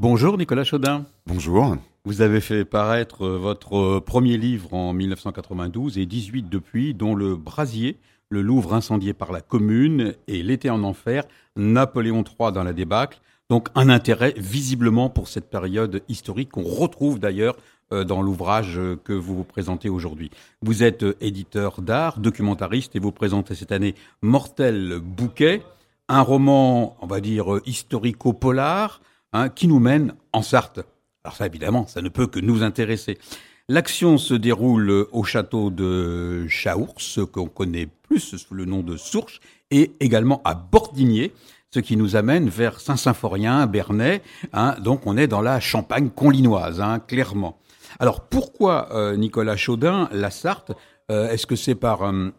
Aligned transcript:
Bonjour 0.00 0.38
Nicolas 0.38 0.62
Chaudin. 0.62 1.06
Bonjour. 1.26 1.76
Vous 2.04 2.20
avez 2.20 2.40
fait 2.40 2.64
paraître 2.64 3.26
votre 3.26 3.98
premier 3.98 4.36
livre 4.36 4.72
en 4.72 4.92
1992 4.92 5.98
et 5.98 6.06
18 6.06 6.48
depuis, 6.48 6.94
dont 6.94 7.16
Le 7.16 7.34
Brasier, 7.34 7.98
le 8.28 8.40
Louvre 8.40 8.74
incendié 8.74 9.12
par 9.12 9.32
la 9.32 9.40
Commune 9.40 10.14
et 10.28 10.44
L'été 10.44 10.70
en 10.70 10.84
enfer, 10.84 11.24
Napoléon 11.56 12.22
III 12.22 12.52
dans 12.52 12.62
la 12.62 12.72
débâcle. 12.72 13.20
Donc 13.50 13.70
un 13.74 13.88
intérêt 13.88 14.34
visiblement 14.36 15.10
pour 15.10 15.26
cette 15.26 15.50
période 15.50 16.00
historique 16.08 16.52
qu'on 16.52 16.62
retrouve 16.62 17.18
d'ailleurs 17.18 17.56
euh, 17.92 18.04
dans 18.04 18.22
l'ouvrage 18.22 18.78
que 19.02 19.12
vous 19.12 19.34
vous 19.34 19.42
présentez 19.42 19.88
aujourd'hui. 19.88 20.30
Vous 20.62 20.84
êtes 20.84 21.02
euh, 21.02 21.16
éditeur 21.20 21.82
d'art, 21.82 22.20
documentariste 22.20 22.94
et 22.94 23.00
vous 23.00 23.10
présentez 23.10 23.56
cette 23.56 23.72
année 23.72 23.96
Mortel 24.22 25.00
Bouquet, 25.02 25.64
un 26.06 26.22
roman, 26.22 26.96
on 27.00 27.08
va 27.08 27.20
dire, 27.20 27.52
euh, 27.52 27.62
historico-polar 27.66 29.00
Hein, 29.34 29.50
qui 29.50 29.68
nous 29.68 29.78
mène 29.78 30.14
en 30.32 30.40
Sarthe. 30.40 30.80
Alors 31.22 31.36
ça, 31.36 31.44
évidemment, 31.44 31.86
ça 31.86 32.00
ne 32.00 32.08
peut 32.08 32.26
que 32.26 32.40
nous 32.40 32.62
intéresser. 32.62 33.18
L'action 33.68 34.16
se 34.16 34.32
déroule 34.32 35.06
au 35.12 35.22
château 35.22 35.68
de 35.68 36.46
Chaours, 36.48 37.20
qu'on 37.30 37.46
connaît 37.46 37.86
plus 37.86 38.20
sous 38.20 38.54
le 38.54 38.64
nom 38.64 38.80
de 38.80 38.96
Sourches, 38.96 39.40
et 39.70 39.92
également 40.00 40.40
à 40.46 40.54
Bordigné, 40.54 41.34
ce 41.70 41.80
qui 41.80 41.98
nous 41.98 42.16
amène 42.16 42.48
vers 42.48 42.80
Saint-Symphorien, 42.80 43.66
Bernay. 43.66 44.22
Hein, 44.54 44.76
donc 44.80 45.06
on 45.06 45.18
est 45.18 45.26
dans 45.26 45.42
la 45.42 45.60
Champagne 45.60 46.08
conlinoise, 46.08 46.80
hein, 46.80 46.98
clairement. 46.98 47.58
Alors 47.98 48.22
pourquoi 48.22 48.88
euh, 48.94 49.14
Nicolas 49.16 49.56
Chaudin, 49.56 50.08
la 50.10 50.30
Sarthe? 50.30 50.72
Euh, 51.10 51.28
Est-ce 51.28 51.46
que 51.46 51.56
c'est 51.56 51.74
par 51.74 52.02
euh, 52.02 52.30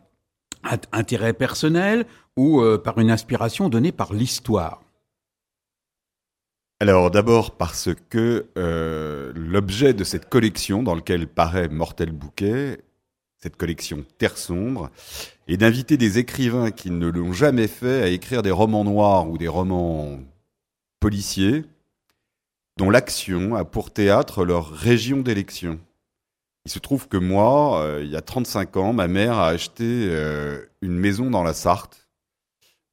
intérêt 0.91 1.33
personnel 1.33 2.08
ou 2.35 2.63
par 2.83 2.97
une 2.97 3.11
inspiration 3.11 3.69
donnée 3.69 3.91
par 3.91 4.13
l'histoire? 4.13 4.81
Alors 6.79 7.11
d'abord 7.11 7.57
parce 7.57 7.89
que 8.09 8.47
euh, 8.57 9.33
l'objet 9.35 9.93
de 9.93 10.03
cette 10.03 10.29
collection 10.29 10.81
dans 10.81 10.95
lequel 10.95 11.27
paraît 11.27 11.67
Mortel 11.67 12.11
Bouquet, 12.11 12.81
cette 13.38 13.58
collection 13.58 14.05
Terre 14.17 14.38
sombre, 14.38 14.89
est 15.47 15.58
d'inviter 15.58 15.97
des 15.97 16.19
écrivains 16.19 16.71
qui 16.71 16.89
ne 16.89 17.08
l'ont 17.08 17.33
jamais 17.33 17.67
fait 17.67 18.02
à 18.02 18.08
écrire 18.08 18.44
des 18.44 18.52
romans 18.52 18.86
noirs 18.86 19.30
ou 19.30 19.38
des 19.38 19.47
romans 19.49 20.19
policiers 21.02 21.66
dont 22.77 22.89
l'action 22.89 23.55
a 23.55 23.66
pour 23.66 23.91
théâtre 23.91 24.45
leur 24.45 24.71
région 24.71 25.17
d'élection. 25.17 25.80
Il 26.64 26.71
se 26.71 26.80
trouve 26.80 27.09
que 27.09 27.17
moi, 27.17 27.81
euh, 27.81 28.02
il 28.03 28.09
y 28.09 28.16
a 28.16 28.21
35 28.21 28.77
ans, 28.77 28.93
ma 28.93 29.09
mère 29.09 29.38
a 29.38 29.49
acheté 29.49 29.83
euh, 29.83 30.66
une 30.81 30.97
maison 30.97 31.30
dans 31.30 31.43
la 31.43 31.53
Sarthe, 31.53 32.08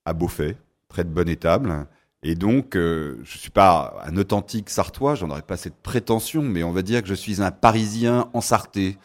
à 0.04 0.12
Beaufait, 0.12 0.56
près 0.88 1.04
de 1.04 1.08
Bonne-Étable, 1.08 1.86
et 2.28 2.34
donc, 2.34 2.74
euh, 2.74 3.18
je 3.22 3.38
suis 3.38 3.50
pas 3.50 4.02
un 4.04 4.16
authentique 4.16 4.68
sartois, 4.68 5.14
j'en 5.14 5.30
aurais 5.30 5.42
pas 5.42 5.56
cette 5.56 5.76
prétention, 5.76 6.42
mais 6.42 6.64
on 6.64 6.72
va 6.72 6.82
dire 6.82 7.00
que 7.02 7.08
je 7.08 7.14
suis 7.14 7.40
un 7.40 7.52
Parisien 7.52 8.28
ensarté, 8.32 8.98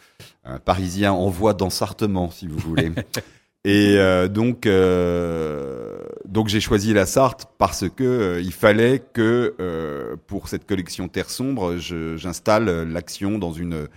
un 0.44 0.58
Parisien 0.58 1.14
en 1.14 1.30
voie 1.30 1.54
d'ensartement, 1.54 2.32
si 2.32 2.48
vous 2.48 2.58
voulez. 2.58 2.92
Et 3.64 3.98
euh, 3.98 4.28
donc, 4.28 4.66
euh, 4.66 6.00
donc 6.26 6.48
j'ai 6.48 6.60
choisi 6.60 6.94
la 6.94 7.06
Sarthe 7.06 7.46
parce 7.60 7.88
que 7.88 8.04
euh, 8.04 8.42
il 8.42 8.54
fallait 8.54 9.04
que 9.14 10.18
pour 10.26 10.48
cette 10.48 10.66
collection 10.66 11.08
Terre 11.08 11.30
sombre, 11.30 11.78
j'installe 11.78 12.90
l'action 12.92 13.38
dans 13.38 13.54
une 13.54 13.88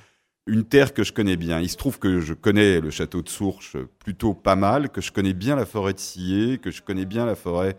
une 0.46 0.64
terre 0.64 0.92
que 0.92 1.02
je 1.04 1.14
connais 1.14 1.38
bien. 1.38 1.60
Il 1.60 1.70
se 1.70 1.78
trouve 1.78 1.98
que 1.98 2.20
je 2.20 2.34
connais 2.34 2.78
le 2.78 2.90
château 2.90 3.22
de 3.22 3.30
Sourches 3.30 3.78
plutôt 3.98 4.34
pas 4.34 4.56
mal, 4.56 4.90
que 4.90 5.00
je 5.00 5.10
connais 5.10 5.32
bien 5.32 5.56
la 5.56 5.64
forêt 5.64 5.94
de 5.94 5.98
Sillé, 5.98 6.58
que 6.58 6.70
je 6.70 6.82
connais 6.82 7.06
bien 7.06 7.24
la 7.24 7.34
forêt 7.34 7.78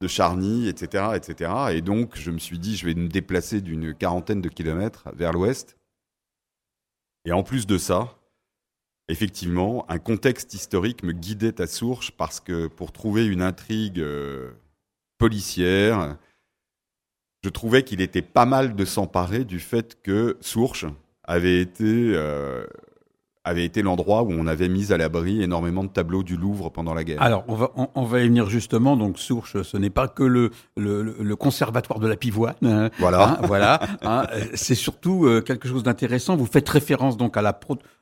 de 0.00 0.08
Charny, 0.08 0.68
etc., 0.68 1.10
etc. 1.14 1.52
Et 1.72 1.82
donc, 1.82 2.16
je 2.16 2.30
me 2.30 2.38
suis 2.38 2.58
dit, 2.58 2.76
je 2.76 2.86
vais 2.86 2.94
me 2.94 3.08
déplacer 3.08 3.60
d'une 3.60 3.94
quarantaine 3.94 4.40
de 4.40 4.48
kilomètres 4.48 5.08
vers 5.14 5.32
l'ouest. 5.32 5.76
Et 7.26 7.32
en 7.32 7.42
plus 7.42 7.66
de 7.66 7.76
ça, 7.76 8.18
effectivement, 9.08 9.84
un 9.90 9.98
contexte 9.98 10.54
historique 10.54 11.02
me 11.02 11.12
guidait 11.12 11.60
à 11.60 11.66
Sourches 11.66 12.12
parce 12.12 12.40
que 12.40 12.66
pour 12.66 12.92
trouver 12.92 13.26
une 13.26 13.42
intrigue 13.42 14.00
euh, 14.00 14.52
policière, 15.18 16.16
je 17.44 17.50
trouvais 17.50 17.82
qu'il 17.82 18.00
était 18.00 18.22
pas 18.22 18.46
mal 18.46 18.74
de 18.74 18.84
s'emparer 18.84 19.44
du 19.44 19.60
fait 19.60 20.00
que 20.02 20.38
Sourches 20.40 20.86
avait 21.24 21.60
été 21.60 21.84
euh, 22.14 22.66
avait 23.50 23.64
été 23.64 23.82
l'endroit 23.82 24.22
où 24.22 24.30
on 24.30 24.46
avait 24.46 24.68
mis 24.68 24.92
à 24.92 24.96
l'abri 24.96 25.42
énormément 25.42 25.84
de 25.84 25.88
tableaux 25.88 26.22
du 26.22 26.36
Louvre 26.36 26.70
pendant 26.70 26.94
la 26.94 27.04
guerre. 27.04 27.20
Alors, 27.20 27.44
on 27.48 27.54
va, 27.54 27.70
on, 27.94 28.04
va 28.04 28.20
y 28.20 28.28
venir 28.28 28.48
justement. 28.48 28.96
Donc, 28.96 29.18
Sourches, 29.18 29.62
ce 29.62 29.76
n'est 29.76 29.90
pas 29.90 30.08
que 30.08 30.22
le, 30.22 30.50
le, 30.76 31.02
le, 31.02 31.36
conservatoire 31.36 31.98
de 31.98 32.08
la 32.08 32.16
pivoine. 32.16 32.54
Hein, 32.64 32.90
voilà. 32.98 33.30
Hein, 33.30 33.38
voilà. 33.42 33.80
Hein, 34.02 34.26
c'est 34.54 34.74
surtout 34.74 35.26
euh, 35.26 35.40
quelque 35.40 35.68
chose 35.68 35.82
d'intéressant. 35.82 36.36
Vous 36.36 36.46
faites 36.46 36.68
référence 36.68 37.16
donc 37.16 37.36
à 37.36 37.42
la 37.42 37.58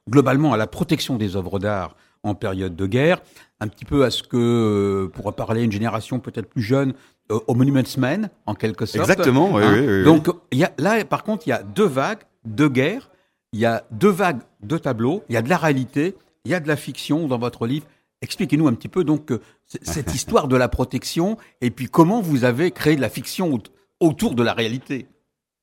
globalement 0.09 0.53
à 0.53 0.57
la 0.57 0.67
protection 0.67 1.17
des 1.17 1.37
œuvres 1.37 1.59
d'art 1.59 1.97
en 2.23 2.35
période 2.35 2.77
de 2.77 2.87
guerre, 2.87 3.21
un 3.61 3.69
petit 3.69 3.85
peu 3.85 4.05
à 4.05 4.11
ce 4.11 4.23
que, 4.23 4.37
euh, 4.37 5.09
pour 5.09 5.33
parler 5.35 5.63
une 5.63 5.73
génération 5.73 6.19
peut-être 6.21 6.49
plus 6.49 6.63
jeune, 6.63 6.95
euh, 7.31 7.39
au 7.47 7.55
Monuments 7.55 7.83
Men, 7.97 8.31
en 8.47 8.55
quelque 8.55 8.87
sorte. 8.87 9.09
Exactement. 9.09 9.51
Oui, 9.53 9.63
oui, 9.71 9.87
oui, 9.87 10.05
donc, 10.05 10.29
il 10.51 10.59
y 10.59 10.65
a, 10.65 10.73
là, 10.79 11.05
par 11.05 11.23
contre, 11.23 11.47
il 11.47 11.51
y 11.51 11.53
a 11.53 11.63
deux 11.63 11.87
vagues, 11.87 12.21
deux 12.45 12.69
guerres 12.69 13.11
il 13.53 13.61
y 13.61 13.67
a 13.67 13.85
deux 13.91 14.11
vagues 14.11 14.41
de 14.61 14.79
tableaux, 14.79 15.23
il 15.29 15.35
y 15.35 15.37
a 15.37 15.43
de 15.43 15.49
la 15.49 15.57
réalité, 15.57 16.17
il 16.45 16.51
y 16.51 16.55
a 16.55 16.61
de 16.61 16.69
la 16.69 16.77
fiction 16.77 17.27
dans 17.27 17.39
votre 17.39 17.67
livre. 17.67 17.87
Expliquez-nous 18.23 18.67
un 18.67 18.75
petit 18.75 18.89
peu 18.89 19.05
donc 19.05 19.31
euh, 19.31 19.41
cette 19.83 20.15
histoire 20.15 20.49
de 20.49 20.57
la 20.57 20.69
protection 20.69 21.37
et 21.61 21.71
puis 21.71 21.87
comment 21.87 22.21
vous 22.21 22.45
avez 22.45 22.71
créé 22.71 22.97
de 22.97 23.01
la 23.01 23.11
fiction 23.11 23.59
autour 24.01 24.35
de 24.35 24.43
la 24.43 24.55
réalité. 24.55 25.07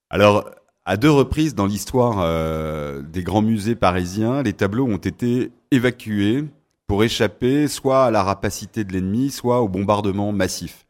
Alors, 0.10 0.50
à 0.86 0.98
deux 0.98 1.10
reprises 1.10 1.56
dans 1.56 1.66
l'histoire 1.66 2.20
euh, 2.20 3.02
des 3.02 3.24
grands 3.24 3.42
musées 3.42 3.76
parisiens, 3.76 4.44
les 4.44 4.54
tableaux 4.54 4.86
ont 4.86 4.98
été 4.98 5.52
évacués 5.72 6.46
pour 6.88 7.04
échapper 7.04 7.68
soit 7.68 8.06
à 8.06 8.12
la 8.12 8.24
rapacité 8.24 8.84
de 8.84 8.94
l'ennemi, 8.94 9.32
soit 9.32 9.62
au 9.62 9.68
bombardement 9.68 10.32
massif. 10.32 10.86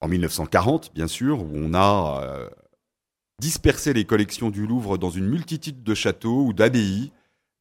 En 0.00 0.08
1940, 0.08 0.92
bien 0.94 1.08
sûr, 1.08 1.42
où 1.42 1.50
on 1.54 1.74
a 1.74 2.22
euh, 2.22 2.48
disperser 3.40 3.92
les 3.92 4.04
collections 4.04 4.50
du 4.50 4.66
Louvre 4.66 4.98
dans 4.98 5.10
une 5.10 5.28
multitude 5.28 5.82
de 5.82 5.94
châteaux 5.94 6.44
ou 6.44 6.52
d'abbayes, 6.52 7.12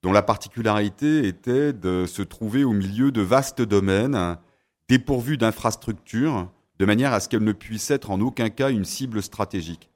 dont 0.04 0.12
la 0.12 0.24
particularité 0.24 1.28
était 1.28 1.74
de 1.74 2.06
se 2.06 2.22
trouver 2.22 2.64
au 2.64 2.74
milieu 2.74 3.12
de 3.12 3.22
vastes 3.22 3.62
domaines, 3.62 4.38
dépourvus 4.90 5.38
d'infrastructures, 5.38 6.50
de 6.80 6.86
manière 6.86 7.14
à 7.14 7.20
ce 7.20 7.30
qu'elles 7.30 7.44
ne 7.44 7.52
puissent 7.52 7.92
être 7.92 8.12
en 8.12 8.22
aucun 8.22 8.50
cas 8.50 8.70
une 8.70 8.86
cible 8.86 9.22
stratégique. 9.22 9.90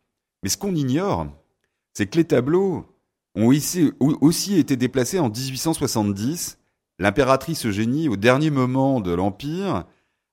Mais 0.44 0.50
ce 0.50 0.58
qu'on 0.58 0.76
ignore, 0.76 1.28
c'est 1.94 2.08
que 2.08 2.18
les 2.18 2.26
tableaux 2.26 2.86
ont 3.36 3.48
aussi 3.48 4.56
été 4.56 4.76
déplacés 4.76 5.20
en 5.20 5.30
1870. 5.30 6.58
L'impératrice 7.00 7.66
Eugénie, 7.66 8.10
au 8.10 8.18
dernier 8.18 8.50
moment 8.50 9.00
de 9.00 9.12
l'Empire, 9.12 9.86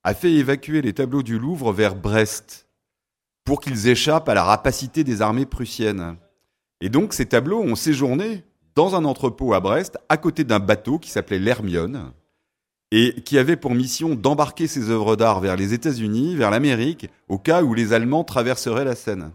a 0.04 0.14
fait 0.14 0.32
évacuer 0.32 0.82
les 0.82 0.94
tableaux 0.94 1.22
du 1.22 1.38
Louvre 1.38 1.72
vers 1.72 1.94
Brest, 1.94 2.68
pour 3.48 3.62
qu'ils 3.62 3.88
échappent 3.88 4.28
à 4.28 4.34
la 4.34 4.44
rapacité 4.44 5.04
des 5.04 5.22
armées 5.22 5.47
prussiennes. 5.47 6.19
Et 6.82 6.91
donc 6.91 7.14
ces 7.14 7.25
tableaux 7.25 7.62
ont 7.62 7.76
séjourné 7.76 8.44
dans 8.75 8.94
un 8.94 9.06
entrepôt 9.06 9.54
à 9.54 9.60
Brest, 9.60 9.97
à 10.10 10.19
côté 10.19 10.44
d'un 10.44 10.59
bateau 10.59 10.98
qui 10.98 11.09
s'appelait 11.09 11.38
l'Hermione, 11.38 12.12
et 12.91 13.22
qui 13.22 13.38
avait 13.38 13.56
pour 13.56 13.75
mission 13.75 14.14
d'embarquer 14.14 14.66
ses 14.66 14.91
œuvres 14.91 15.16
d'art 15.16 15.41
vers 15.41 15.56
les 15.56 15.72
États-Unis, 15.72 16.37
vers 16.37 16.50
l'Amérique, 16.50 17.08
au 17.26 17.38
cas 17.38 17.62
où 17.62 17.72
les 17.72 17.94
Allemands 17.94 18.22
traverseraient 18.22 18.84
la 18.84 18.94
Seine. 18.94 19.31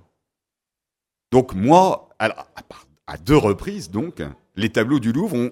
Donc 1.31 1.55
moi, 1.55 2.09
à 2.19 3.17
deux 3.17 3.35
reprises 3.35 3.89
donc, 3.89 4.21
les 4.55 4.69
tableaux 4.69 4.99
du 4.99 5.11
Louvre 5.11 5.49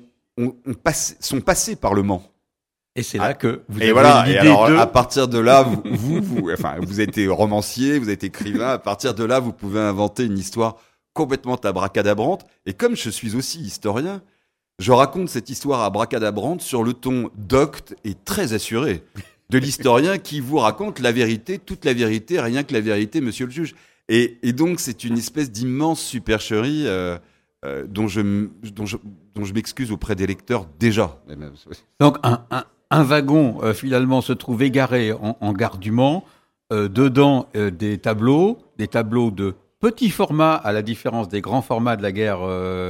sont 1.20 1.42
passés 1.42 1.76
par 1.76 1.96
le 1.96 2.04
Mans. 2.04 2.31
Et 2.96 3.04
c'est 3.04 3.18
là 3.18 3.28
ah, 3.28 3.34
que 3.34 3.62
vous 3.70 3.80
et 3.80 3.84
avez 3.84 3.92
voilà, 3.94 4.30
et 4.30 4.38
alors, 4.38 4.66
à 4.66 4.88
partir 4.88 5.30
de 5.30 5.40
là, 5.40 5.64
vous, 5.64 5.82
vous, 5.86 6.22
vous, 6.22 6.50
enfin, 6.54 6.76
vous 6.82 7.00
êtes 7.00 7.18
romancier, 7.30 8.00
vous 8.00 8.10
êtes 8.10 8.24
écrivain. 8.24 8.72
À 8.72 8.80
partir 8.80 9.14
de 9.14 9.24
là, 9.24 9.40
vous 9.40 9.54
pouvez 9.54 9.80
inventer 9.80 10.26
une 10.26 10.38
histoire 10.38 10.76
complètement 11.14 11.56
abracadabrante. 11.56 12.46
Et 12.66 12.74
comme 12.74 12.96
je 12.96 13.10
suis 13.10 13.36
aussi 13.36 13.62
historien, 13.62 14.22
je 14.80 14.92
raconte 14.92 15.30
cette 15.30 15.50
histoire 15.50 15.82
abracadabrante 15.82 16.62
sur 16.62 16.84
le 16.84 16.94
ton 16.94 17.30
docte 17.36 17.96
et 18.04 18.14
très 18.14 18.54
assuré 18.54 19.04
de 19.50 19.58
l'historien 19.58 20.18
qui 20.18 20.40
vous 20.40 20.58
raconte 20.58 21.00
la 21.00 21.12
vérité, 21.12 21.60
toute 21.60 21.86
la 21.86 21.94
vérité, 21.94 22.40
rien 22.40 22.64
que 22.64 22.74
la 22.74 22.82
vérité, 22.82 23.22
monsieur 23.22 23.46
le 23.46 23.52
juge. 23.52 23.76
Et, 24.10 24.38
et 24.44 24.54
donc, 24.54 24.80
c'est 24.80 25.04
une 25.04 25.18
espèce 25.18 25.52
d'immense 25.52 26.02
supercherie 26.02 26.88
euh, 26.88 27.18
euh, 27.64 27.86
dont 27.88 28.08
je, 28.08 28.48
dont 28.74 28.86
je, 28.86 28.98
dont 29.36 29.46
je 29.46 29.54
m'excuse 29.54 29.92
auprès 29.92 30.16
des 30.16 30.26
lecteurs 30.26 30.68
déjà. 30.80 31.22
Donc, 32.00 32.18
un, 32.24 32.44
un 32.50 32.66
un 32.92 33.04
wagon 33.04 33.58
euh, 33.64 33.74
finalement 33.74 34.22
se 34.22 34.34
trouve 34.34 34.62
égaré 34.62 35.12
en, 35.14 35.54
gare 35.54 35.78
du 35.78 35.92
Mans. 35.92 36.24
Euh, 36.72 36.88
dedans 36.88 37.48
euh, 37.56 37.70
des 37.70 37.98
tableaux, 37.98 38.60
des 38.78 38.88
tableaux 38.88 39.30
de 39.32 39.56
petit 39.82 40.10
format 40.10 40.54
à 40.54 40.72
la 40.72 40.82
différence 40.82 41.28
des 41.28 41.42
grands 41.42 41.62
formats 41.62 41.98
de 41.98 42.04
la 42.04 42.12
guerre 42.12 42.40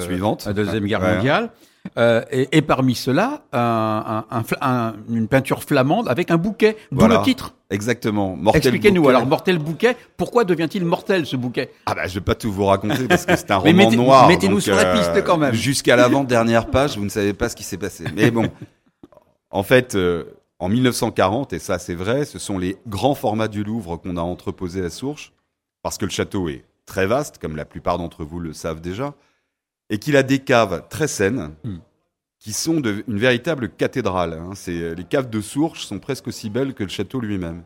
suivante, 0.01 0.45
la 0.45 0.53
deuxième 0.53 0.86
guerre 0.86 1.01
mondiale. 1.01 1.50
Et, 1.98 2.50
et, 2.51 2.62
parmi 2.62 2.94
cela, 2.94 3.44
un, 3.53 4.25
un, 4.62 4.94
une 5.09 5.27
peinture 5.27 5.63
flamande 5.63 6.09
avec 6.09 6.30
un 6.30 6.38
bouquet, 6.38 6.77
d'où 6.92 7.07
le 7.07 7.21
titre. 7.24 7.56
Exactement. 7.71 8.38
Expliquez-nous, 8.53 9.07
alors 9.07 9.25
Mortel 9.25 9.57
Bouquet, 9.57 9.95
pourquoi 10.18 10.44
devient-il 10.44 10.83
mortel 10.83 11.25
ce 11.25 11.38
bouquet? 11.38 11.71
Ah 11.86 11.95
bah 11.95 12.06
je 12.06 12.15
vais 12.15 12.21
pas 12.21 12.36
tout 12.36 12.51
vous 12.51 12.65
raconter 12.65 13.07
parce 13.07 13.25
que 13.25 13.36
c'est 13.38 13.50
un 13.50 13.57
roman 13.57 13.89
noir. 13.92 14.27
Mettez-nous 14.27 14.59
sur 14.59 14.75
la 14.75 14.94
piste 14.94 15.12
euh, 15.15 15.21
quand 15.21 15.38
même. 15.38 15.53
Jusqu'à 15.53 15.95
l'avant-dernière 15.95 16.68
page, 16.68 16.98
vous 16.98 17.06
ne 17.06 17.09
savez 17.09 17.33
pas 17.33 17.48
ce 17.48 17.56
qui 17.56 17.63
s'est 17.63 17.77
passé. 17.77 18.03
Mais 18.13 18.30
bon, 18.30 18.50
en 19.51 19.63
fait, 19.63 19.95
euh, 19.95 20.25
en 20.59 20.69
1940, 20.69 21.53
et 21.53 21.59
ça 21.59 21.80
c'est 21.80 21.95
vrai, 21.95 22.25
ce 22.25 22.39
sont 22.39 22.57
les 22.57 22.77
grands 22.88 23.15
formats 23.15 23.48
du 23.48 23.63
Louvre 23.63 23.98
qu'on 23.98 24.18
a 24.18 24.21
entreposés 24.21 24.83
à 24.83 24.89
Sourches, 24.89 25.33
parce 25.81 25.98
que 25.98 26.06
le 26.06 26.12
château 26.12 26.50
est 26.50 26.65
très 26.86 27.06
vaste, 27.06 27.38
comme 27.38 27.56
la 27.56 27.65
plupart 27.65 27.98
d'entre 27.98 28.24
vous 28.24 28.39
le 28.39 28.53
savent 28.53 28.81
déjà, 28.81 29.13
et 29.89 29.98
qu'il 30.00 30.15
a 30.15 30.24
des 30.24 30.39
caves 30.39 30.88
très 30.89 31.07
saines. 31.07 31.53
Hmm 31.63 31.77
qui 32.42 32.53
sont 32.53 32.80
de, 32.80 33.03
une 33.07 33.19
véritable 33.19 33.69
cathédrale. 33.69 34.33
Hein. 34.33 34.53
C'est, 34.56 34.95
les 34.95 35.03
caves 35.03 35.30
de 35.30 35.42
Sourches 35.42 35.86
sont 35.86 36.00
presque 36.00 36.27
aussi 36.27 36.50
belles 36.50 36.74
que 36.74 36.83
le 36.83 36.89
château 36.89 37.21
lui-même. 37.21 37.63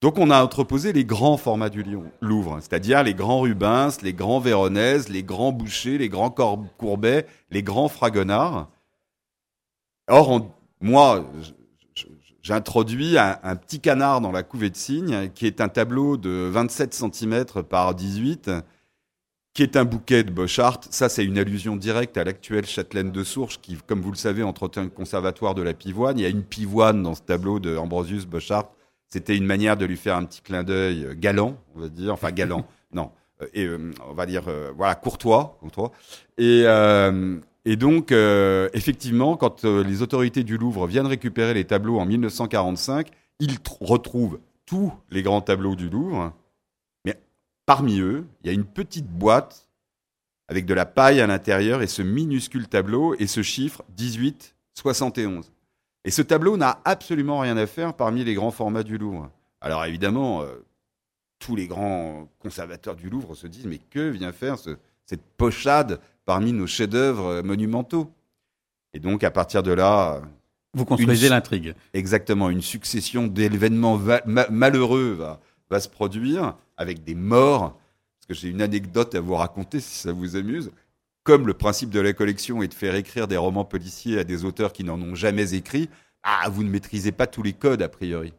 Donc 0.00 0.18
on 0.18 0.30
a 0.30 0.42
entreposé 0.42 0.92
les 0.92 1.04
grands 1.04 1.36
formats 1.36 1.70
du 1.70 1.84
Louvre, 2.20 2.58
c'est-à-dire 2.60 3.02
les 3.02 3.14
grands 3.14 3.40
Rubens, 3.40 3.90
les 4.02 4.12
grands 4.12 4.38
Véronèse, 4.38 5.08
les 5.08 5.24
grands 5.24 5.50
Boucher, 5.50 5.98
les 5.98 6.08
grands 6.08 6.30
Courbet, 6.30 7.26
les 7.50 7.62
grands 7.62 7.88
Fragonard. 7.88 8.68
Or, 10.08 10.48
moi, 10.84 11.24
j'introduis 12.42 13.16
un, 13.18 13.56
petit 13.56 13.80
canard 13.80 14.20
dans 14.20 14.32
la 14.32 14.42
couvée 14.42 14.68
de 14.68 14.76
cygne, 14.76 15.30
qui 15.34 15.46
est 15.46 15.62
un 15.62 15.68
tableau 15.68 16.18
de 16.18 16.48
27 16.52 16.92
cm 16.92 17.44
par 17.68 17.94
18, 17.94 18.50
qui 19.54 19.62
est 19.62 19.76
un 19.76 19.86
bouquet 19.86 20.24
de 20.24 20.30
Bochart. 20.30 20.80
Ça, 20.90 21.08
c'est 21.08 21.24
une 21.24 21.38
allusion 21.38 21.76
directe 21.76 22.18
à 22.18 22.24
l'actuelle 22.24 22.66
châtelaine 22.66 23.12
de 23.12 23.24
Sourches, 23.24 23.60
qui, 23.62 23.78
comme 23.86 24.02
vous 24.02 24.10
le 24.10 24.16
savez, 24.18 24.42
entretient 24.42 24.82
le 24.82 24.90
conservatoire 24.90 25.54
de 25.54 25.62
la 25.62 25.72
pivoine. 25.72 26.18
Il 26.18 26.22
y 26.22 26.26
a 26.26 26.28
une 26.28 26.44
pivoine 26.44 27.02
dans 27.02 27.14
ce 27.14 27.22
tableau 27.22 27.60
de 27.60 27.76
Ambrosius 27.78 28.26
Bochart. 28.26 28.70
C'était 29.08 29.38
une 29.38 29.46
manière 29.46 29.78
de 29.78 29.86
lui 29.86 29.96
faire 29.96 30.16
un 30.16 30.24
petit 30.24 30.42
clin 30.42 30.64
d'œil 30.64 31.16
galant, 31.16 31.56
on 31.74 31.80
va 31.80 31.88
dire. 31.88 32.12
Enfin, 32.12 32.30
galant, 32.30 32.66
non. 32.92 33.10
Euh, 33.40 33.46
et 33.54 33.64
euh, 33.64 33.90
on 34.06 34.12
va 34.12 34.26
dire, 34.26 34.48
euh, 34.48 34.70
voilà, 34.76 34.96
courtois. 34.96 35.56
courtois. 35.60 35.92
Et, 36.36 36.64
et 37.64 37.76
donc, 37.76 38.12
effectivement, 38.12 39.36
quand 39.36 39.64
les 39.64 40.02
autorités 40.02 40.44
du 40.44 40.58
Louvre 40.58 40.86
viennent 40.86 41.06
récupérer 41.06 41.54
les 41.54 41.64
tableaux 41.64 41.98
en 41.98 42.06
1945, 42.06 43.08
ils 43.40 43.56
retrouvent 43.80 44.38
tous 44.66 44.92
les 45.10 45.22
grands 45.22 45.40
tableaux 45.40 45.74
du 45.74 45.88
Louvre 45.88 46.32
Parmi 47.66 48.00
eux, 48.00 48.26
il 48.42 48.46
y 48.46 48.50
a 48.50 48.52
une 48.52 48.66
petite 48.66 49.08
boîte 49.08 49.68
avec 50.48 50.66
de 50.66 50.74
la 50.74 50.84
paille 50.84 51.20
à 51.20 51.26
l'intérieur 51.26 51.80
et 51.80 51.86
ce 51.86 52.02
minuscule 52.02 52.68
tableau 52.68 53.14
et 53.18 53.26
ce 53.26 53.42
chiffre 53.42 53.82
1871. 53.98 55.50
Et 56.04 56.10
ce 56.10 56.20
tableau 56.20 56.58
n'a 56.58 56.80
absolument 56.84 57.40
rien 57.40 57.56
à 57.56 57.66
faire 57.66 57.94
parmi 57.94 58.24
les 58.24 58.34
grands 58.34 58.50
formats 58.50 58.82
du 58.82 58.98
Louvre. 58.98 59.30
Alors 59.62 59.86
évidemment, 59.86 60.42
euh, 60.42 60.62
tous 61.38 61.56
les 61.56 61.66
grands 61.66 62.28
conservateurs 62.38 62.96
du 62.96 63.08
Louvre 63.08 63.34
se 63.34 63.46
disent 63.46 63.66
mais 63.66 63.78
que 63.78 64.10
vient 64.10 64.32
faire 64.32 64.58
cette 64.58 65.22
pochade 65.38 66.00
parmi 66.24 66.52
nos 66.52 66.66
chefs-d'œuvre 66.66 67.42
monumentaux 67.42 68.10
Et 68.92 69.00
donc 69.00 69.24
à 69.24 69.30
partir 69.30 69.62
de 69.62 69.72
là, 69.72 70.22
vous 70.74 70.84
construisez 70.84 71.28
l'intrigue. 71.28 71.74
Exactement, 71.92 72.50
une 72.50 72.62
succession 72.62 73.28
d'événements 73.28 74.00
malheureux 74.50 75.12
va, 75.12 75.40
va 75.70 75.80
se 75.80 75.88
produire 75.88 76.56
avec 76.76 77.04
des 77.04 77.14
morts. 77.14 77.78
Parce 78.26 78.26
que 78.28 78.34
j'ai 78.34 78.48
une 78.48 78.62
anecdote 78.62 79.14
à 79.14 79.20
vous 79.20 79.34
raconter 79.34 79.80
si 79.80 79.98
ça 79.98 80.12
vous 80.12 80.36
amuse. 80.36 80.72
Comme 81.22 81.46
le 81.46 81.54
principe 81.54 81.90
de 81.90 82.00
la 82.00 82.12
collection 82.12 82.62
est 82.62 82.68
de 82.68 82.74
faire 82.74 82.94
écrire 82.96 83.28
des 83.28 83.36
romans 83.36 83.64
policiers 83.64 84.18
à 84.18 84.24
des 84.24 84.44
auteurs 84.44 84.72
qui 84.72 84.84
n'en 84.84 85.00
ont 85.00 85.14
jamais 85.14 85.54
écrit, 85.54 85.88
ah, 86.22 86.48
vous 86.50 86.64
ne 86.64 86.70
maîtrisez 86.70 87.12
pas 87.12 87.26
tous 87.26 87.42
les 87.42 87.52
codes 87.52 87.82
a 87.82 87.88
priori. 87.88 88.32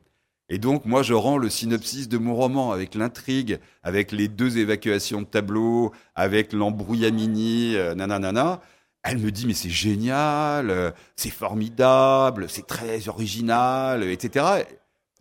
Et 0.50 0.60
donc, 0.60 0.86
moi, 0.86 1.02
je 1.02 1.14
rends 1.14 1.38
le 1.38 1.50
synopsis 1.50 2.08
de 2.08 2.18
mon 2.18 2.36
roman 2.36 2.72
avec 2.72 2.94
l'intrigue, 2.94 3.60
avec 3.84 4.12
les 4.12 4.28
deux 4.28 4.58
évacuations 4.60 5.22
de 5.22 5.28
tableaux, 5.28 5.92
avec 6.14 6.54
l'embrouillamini, 6.54 7.76
euh, 7.76 7.96
nanana. 7.96 8.62
Elle 9.02 9.18
me 9.18 9.32
dit, 9.32 9.48
mais 9.48 9.54
c'est 9.54 9.70
génial, 9.70 10.70
euh, 10.70 10.92
c'est 11.16 11.32
formidable, 11.32 12.46
c'est 12.50 12.68
très 12.68 13.08
original, 13.08 14.04
etc. 14.04 14.66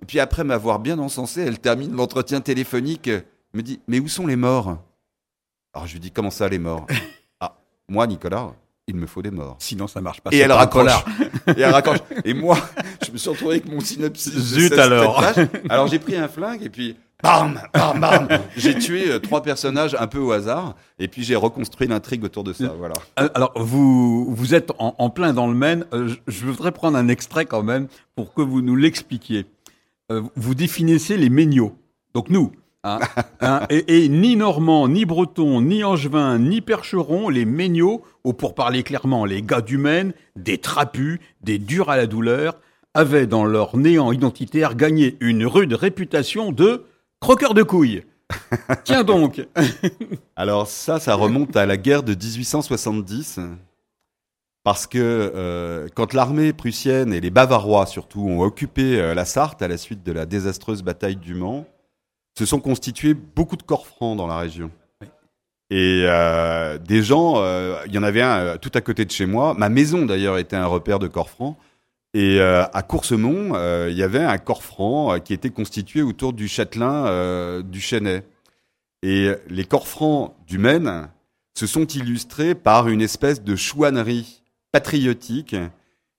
Et 0.02 0.06
puis 0.06 0.20
après 0.20 0.44
m'avoir 0.44 0.78
bien 0.78 0.98
encensé, 0.98 1.40
elle 1.40 1.58
termine 1.58 1.94
l'entretien 1.94 2.40
téléphonique, 2.40 3.08
me 3.54 3.62
dit 3.62 3.80
Mais 3.88 4.00
où 4.00 4.08
sont 4.08 4.26
les 4.26 4.36
morts? 4.36 4.76
Alors 5.72 5.86
je 5.86 5.94
lui 5.94 6.00
dis 6.00 6.10
Comment 6.10 6.30
ça, 6.30 6.48
les 6.48 6.58
morts? 6.58 6.86
Ah, 7.40 7.56
moi, 7.88 8.06
Nicolas, 8.06 8.52
il 8.86 8.96
me 8.96 9.06
faut 9.06 9.22
des 9.22 9.30
morts. 9.30 9.56
Sinon, 9.58 9.86
ça 9.86 10.00
marche 10.00 10.20
pas. 10.20 10.30
Et 10.32 10.38
elle 10.38 10.52
raccroche. 10.52 11.04
et 11.48 11.60
elle 11.60 11.72
raccroche. 11.72 11.98
Et 12.24 12.32
moi, 12.32 12.56
me 13.14 13.18
suis 13.18 13.30
retrouvé 13.30 13.52
avec 13.52 13.66
mon 13.66 13.80
synopsis. 13.80 14.32
Zut 14.32 14.72
alors. 14.74 15.24
Alors 15.68 15.86
j'ai 15.86 15.98
pris 15.98 16.16
un 16.16 16.28
flingue 16.28 16.62
et 16.62 16.70
puis 16.70 16.96
bam, 17.22 17.60
bam, 17.72 18.00
bam. 18.00 18.28
J'ai 18.56 18.78
tué 18.78 19.10
euh, 19.10 19.18
trois 19.18 19.42
personnages 19.42 19.96
un 19.98 20.06
peu 20.06 20.18
au 20.18 20.32
hasard 20.32 20.74
et 20.98 21.08
puis 21.08 21.22
j'ai 21.22 21.36
reconstruit 21.36 21.86
l'intrigue 21.86 22.24
autour 22.24 22.44
de 22.44 22.52
ça. 22.52 22.74
Voilà. 22.76 22.94
Euh, 23.20 23.28
alors 23.34 23.52
vous 23.56 24.34
vous 24.34 24.54
êtes 24.54 24.72
en, 24.78 25.10
plein 25.10 25.32
dans 25.32 25.46
le 25.46 25.54
Maine. 25.54 25.86
Euh, 25.92 26.14
je 26.26 26.44
voudrais 26.44 26.72
prendre 26.72 26.98
un 26.98 27.08
extrait 27.08 27.46
quand 27.46 27.62
même 27.62 27.86
pour 28.16 28.34
que 28.34 28.42
vous 28.42 28.60
nous 28.60 28.76
l'expliquiez. 28.76 29.46
Euh, 30.12 30.22
vous 30.36 30.54
définissez 30.54 31.16
les 31.16 31.30
méniaux. 31.30 31.76
Donc 32.14 32.28
nous, 32.28 32.52
hein, 32.82 32.98
hein, 33.40 33.62
et, 33.70 34.08
ni 34.08 34.36
normand, 34.36 34.86
ni 34.88 35.06
breton, 35.06 35.62
ni 35.62 35.82
angevin, 35.82 36.38
ni 36.38 36.60
percheron, 36.60 37.30
les 37.30 37.46
méniaux, 37.46 38.02
ou 38.22 38.34
pour 38.34 38.54
parler 38.54 38.82
clairement, 38.82 39.24
les 39.24 39.40
gars 39.40 39.62
du 39.62 39.78
Maine, 39.78 40.12
des 40.36 40.58
trapus, 40.58 41.20
des 41.42 41.58
durs 41.58 41.88
à 41.88 41.96
la 41.96 42.06
douleur, 42.06 42.58
avaient 42.94 43.26
dans 43.26 43.44
leur 43.44 43.76
néant 43.76 44.12
identitaire 44.12 44.76
gagné 44.76 45.16
une 45.20 45.44
rude 45.44 45.74
réputation 45.74 46.52
de 46.52 46.84
croqueurs 47.20 47.54
de 47.54 47.62
couilles. 47.62 48.04
Tiens 48.84 49.04
donc 49.04 49.46
Alors 50.36 50.68
ça, 50.68 51.00
ça 51.00 51.14
remonte 51.14 51.56
à 51.56 51.66
la 51.66 51.76
guerre 51.76 52.02
de 52.02 52.14
1870. 52.14 53.40
Parce 54.62 54.86
que 54.86 54.98
euh, 54.98 55.88
quand 55.94 56.14
l'armée 56.14 56.54
prussienne 56.54 57.12
et 57.12 57.20
les 57.20 57.30
Bavarois 57.30 57.84
surtout 57.84 58.20
ont 58.20 58.40
occupé 58.40 58.98
euh, 58.98 59.12
la 59.12 59.26
Sarthe 59.26 59.60
à 59.60 59.68
la 59.68 59.76
suite 59.76 60.02
de 60.02 60.10
la 60.10 60.24
désastreuse 60.24 60.82
bataille 60.82 61.16
du 61.16 61.34
Mans, 61.34 61.66
se 62.38 62.46
sont 62.46 62.60
constitués 62.60 63.12
beaucoup 63.12 63.56
de 63.56 63.62
corps 63.62 63.86
francs 63.86 64.16
dans 64.16 64.26
la 64.26 64.38
région. 64.38 64.70
Et 65.70 66.04
euh, 66.06 66.78
des 66.78 67.02
gens, 67.02 67.36
il 67.84 67.92
y 67.92 67.98
en 67.98 68.02
avait 68.02 68.22
un 68.22 68.56
tout 68.56 68.70
à 68.74 68.80
côté 68.80 69.04
de 69.04 69.10
chez 69.10 69.26
moi. 69.26 69.54
Ma 69.54 69.68
maison 69.68 70.06
d'ailleurs 70.06 70.38
était 70.38 70.56
un 70.56 70.66
repère 70.66 70.98
de 70.98 71.08
corps 71.08 71.30
francs. 71.30 71.56
Et 72.14 72.40
à 72.40 72.82
Coursemont, 72.82 73.54
il 73.88 73.96
y 73.96 74.02
avait 74.02 74.22
un 74.22 74.38
corps 74.38 74.62
franc 74.62 75.18
qui 75.18 75.34
était 75.34 75.50
constitué 75.50 76.00
autour 76.00 76.32
du 76.32 76.46
châtelain 76.46 77.60
du 77.62 77.80
Chênay. 77.80 78.22
Et 79.02 79.32
les 79.48 79.64
corps 79.64 79.88
francs 79.88 80.32
du 80.46 80.58
Maine 80.58 81.08
se 81.58 81.66
sont 81.66 81.86
illustrés 81.86 82.54
par 82.54 82.88
une 82.88 83.00
espèce 83.00 83.42
de 83.42 83.56
chouannerie 83.56 84.42
patriotique 84.72 85.56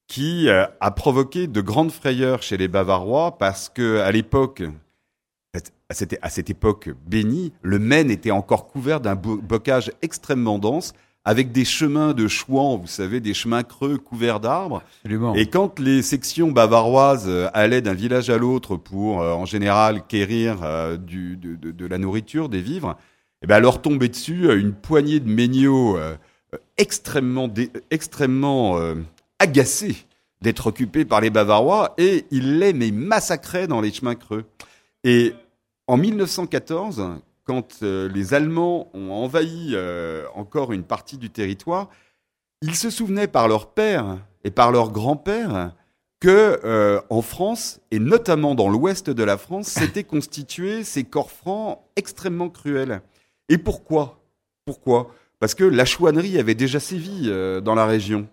qui 0.07 0.47
euh, 0.47 0.65
a 0.79 0.91
provoqué 0.91 1.47
de 1.47 1.61
grandes 1.61 1.91
frayeurs 1.91 2.41
chez 2.41 2.57
les 2.57 2.67
Bavarois 2.67 3.37
parce 3.37 3.69
que 3.69 3.99
à 3.99 4.11
l'époque, 4.11 4.63
à 5.89 6.29
cette, 6.29 6.49
époque 6.49 6.89
bénie, 7.07 7.53
le 7.61 7.79
Maine 7.79 8.11
était 8.11 8.31
encore 8.31 8.67
couvert 8.67 8.99
d'un 8.99 9.15
bocage 9.15 9.91
extrêmement 10.01 10.59
dense 10.59 10.93
avec 11.25 11.51
des 11.51 11.65
chemins 11.65 12.13
de 12.13 12.27
chouans, 12.27 12.77
vous 12.77 12.87
savez, 12.87 13.19
des 13.19 13.33
chemins 13.33 13.63
creux 13.63 13.97
couverts 13.97 14.39
d'arbres. 14.39 14.83
Et 15.35 15.47
quand 15.47 15.79
les 15.79 16.01
sections 16.01 16.51
bavaroises 16.51 17.25
euh, 17.27 17.49
allaient 17.53 17.81
d'un 17.81 17.95
village 17.95 18.29
à 18.29 18.37
l'autre 18.37 18.77
pour, 18.77 19.21
euh, 19.21 19.33
en 19.33 19.45
général, 19.45 20.05
quérir 20.07 20.57
du, 20.99 21.35
de, 21.37 21.85
la 21.85 21.97
nourriture, 21.97 22.47
des 22.47 22.61
vivres, 22.61 22.95
eh 23.41 23.47
ben, 23.47 23.59
leur 23.59 23.81
tombait 23.81 24.07
dessus 24.07 24.51
une 24.57 24.73
poignée 24.73 25.19
de 25.19 25.29
méniaux 25.29 25.97
extrêmement, 26.77 27.49
extrêmement 27.91 28.77
euh, 28.77 28.95
agacé 29.39 29.95
d'être 30.41 30.67
occupé 30.67 31.05
par 31.05 31.21
les 31.21 31.29
Bavarois 31.29 31.93
et 31.97 32.25
il 32.31 32.59
les 32.59 32.73
mais 32.73 32.91
massacrait 32.91 33.67
dans 33.67 33.81
les 33.81 33.91
chemins 33.91 34.15
creux. 34.15 34.45
Et 35.03 35.33
en 35.87 35.97
1914, 35.97 37.09
quand 37.45 37.83
euh, 37.83 38.09
les 38.09 38.33
Allemands 38.33 38.89
ont 38.93 39.11
envahi 39.11 39.71
euh, 39.73 40.25
encore 40.35 40.73
une 40.73 40.83
partie 40.83 41.17
du 41.17 41.29
territoire, 41.29 41.89
ils 42.61 42.75
se 42.75 42.89
souvenaient 42.89 43.27
par 43.27 43.47
leur 43.47 43.71
père 43.71 44.17
et 44.43 44.51
par 44.51 44.71
leur 44.71 44.91
grand-père 44.91 45.73
que 46.19 47.01
en 47.09 47.21
France 47.21 47.81
et 47.91 47.99
notamment 47.99 48.55
dans 48.55 48.69
l'ouest 48.69 49.09
de 49.09 49.23
la 49.23 49.37
France, 49.37 49.67
s'étaient 49.67 50.05
constitués 50.05 50.83
ces 50.83 51.03
corps 51.03 51.29
francs 51.29 51.79
extrêmement 51.95 52.49
cruels. 52.49 53.01
Et 53.49 53.57
pourquoi? 53.57 54.19
Pourquoi? 54.65 55.11
Parce 55.39 55.53
que 55.53 55.63
la 55.63 55.85
chouannerie 55.85 56.39
avait 56.39 56.55
déjà 56.55 56.79
sévi 56.79 57.23
euh, 57.25 57.61
dans 57.61 57.75
la 57.75 57.85
région 57.85 58.27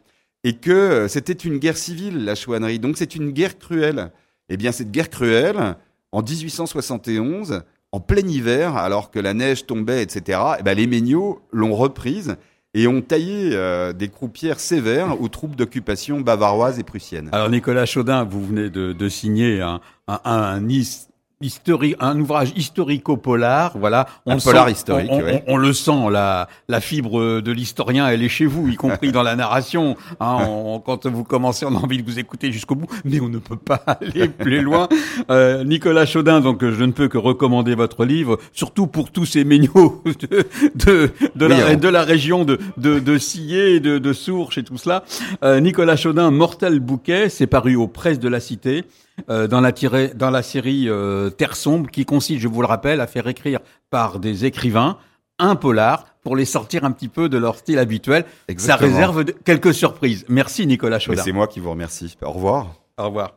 et 0.44 0.56
que 0.56 0.70
euh, 0.70 1.08
c'était 1.08 1.32
une 1.32 1.58
guerre 1.58 1.76
civile, 1.76 2.24
la 2.24 2.34
chouannerie. 2.34 2.78
Donc 2.78 2.96
c'est 2.96 3.14
une 3.14 3.32
guerre 3.32 3.58
cruelle. 3.58 4.12
Eh 4.48 4.56
bien, 4.56 4.72
cette 4.72 4.90
guerre 4.90 5.10
cruelle, 5.10 5.76
en 6.10 6.22
1871, 6.22 7.62
en 7.92 8.00
plein 8.00 8.26
hiver, 8.26 8.76
alors 8.76 9.10
que 9.10 9.18
la 9.18 9.34
neige 9.34 9.66
tombait, 9.66 10.02
etc., 10.02 10.40
eh 10.58 10.62
ben, 10.62 10.74
les 10.76 10.86
Méniaux 10.86 11.40
l'ont 11.52 11.74
reprise 11.74 12.36
et 12.74 12.86
ont 12.86 13.02
taillé 13.02 13.50
euh, 13.52 13.92
des 13.92 14.08
croupières 14.08 14.58
sévères 14.58 15.20
aux 15.20 15.28
troupes 15.28 15.56
d'occupation 15.56 16.20
bavaroises 16.20 16.78
et 16.78 16.84
prussiennes. 16.84 17.28
Alors 17.32 17.50
Nicolas 17.50 17.84
Chaudin, 17.84 18.24
vous 18.24 18.44
venez 18.46 18.70
de, 18.70 19.08
signer 19.08 19.60
un, 19.60 19.80
un, 20.08 20.70
historique, 21.42 21.96
un 22.00 22.18
ouvrage 22.20 22.52
historico-polar. 22.56 23.76
Voilà, 23.78 24.06
on 24.26 24.36
un 24.36 24.38
polar 24.38 24.70
historique. 24.70 25.10
On, 25.10 25.54
on, 25.54 25.56
le 25.56 25.72
sent, 25.72 26.10
la, 26.10 26.48
la 26.68 26.80
fibre 26.80 27.40
de 27.40 27.52
l'historien, 27.52 28.08
elle 28.08 28.22
est 28.22 28.28
chez 28.28 28.46
vous, 28.46 28.68
y 28.68 28.76
compris 28.76 29.12
dans 29.12 29.22
la 29.22 29.36
narration. 29.36 29.96
Hein, 30.20 30.80
quand 30.84 31.06
vous 31.06 31.24
commencez, 31.24 31.66
on 31.66 31.74
a 31.76 31.78
envie 31.78 31.98
de 32.02 32.10
vous 32.10 32.18
écouter 32.18 32.52
jusqu'au 32.52 32.74
bout, 32.74 32.88
mais 33.04 33.20
on 33.20 33.28
ne 33.28 33.38
peut 33.38 33.56
pas 33.56 33.74
aller 33.86 34.28
plus 34.28 34.62
loin. 34.62 34.88
Euh, 35.30 35.64
Nicolas 35.64 36.06
Chaudin, 36.06 36.40
donc 36.40 36.64
je 36.64 36.84
ne 36.84 36.92
peux 36.92 37.08
que 37.08 37.18
recommander 37.18 37.74
votre 37.74 38.04
livre, 38.04 38.38
surtout 38.52 38.86
pour 38.86 39.10
tous 39.10 39.26
ces 39.26 39.44
méniaux 39.44 40.02
de 40.20 40.44
de, 40.74 41.10
de, 41.34 41.46
la, 41.46 41.76
de 41.76 41.88
la 41.88 42.02
région 42.02 42.44
de 42.44 42.58
de, 42.76 42.98
de 42.98 43.18
Sillé, 43.18 43.80
de, 43.80 43.98
de 43.98 44.12
Sourches 44.12 44.58
et 44.58 44.64
tout 44.64 44.78
cela. 44.78 45.04
Euh, 45.44 45.60
Nicolas 45.60 45.96
Chaudin, 45.96 46.30
Mortel 46.30 46.80
Bouquet, 46.80 47.28
c'est 47.28 47.46
paru 47.46 47.76
aux 47.76 47.88
presses 47.88 48.18
de 48.18 48.28
la 48.28 48.40
Cité. 48.40 48.84
Euh, 49.30 49.46
dans, 49.46 49.60
la 49.60 49.72
dans 50.14 50.30
la 50.30 50.42
série 50.42 50.88
euh, 50.88 51.30
Terre 51.30 51.56
sombre, 51.56 51.90
qui 51.90 52.04
consiste, 52.04 52.40
je 52.40 52.48
vous 52.48 52.60
le 52.60 52.66
rappelle, 52.66 53.00
à 53.00 53.06
faire 53.06 53.26
écrire 53.28 53.60
par 53.90 54.18
des 54.18 54.44
écrivains 54.44 54.98
un 55.38 55.56
polar 55.56 56.06
pour 56.22 56.36
les 56.36 56.44
sortir 56.44 56.84
un 56.84 56.92
petit 56.92 57.08
peu 57.08 57.28
de 57.28 57.38
leur 57.38 57.56
style 57.56 57.78
habituel. 57.78 58.24
Ça 58.56 58.76
réserve 58.76 59.24
quelques 59.44 59.74
surprises. 59.74 60.24
Merci 60.28 60.66
Nicolas 60.66 60.98
Chaudin. 60.98 61.22
C'est 61.22 61.32
moi 61.32 61.48
qui 61.48 61.60
vous 61.60 61.70
remercie. 61.70 62.16
Au 62.22 62.30
revoir. 62.30 62.74
Au 62.96 63.06
revoir. 63.06 63.34